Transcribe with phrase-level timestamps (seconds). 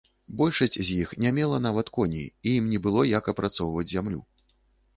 [0.37, 4.21] Большасць з іх не мела нават коней і ім не было як апрацоўваць зямлю.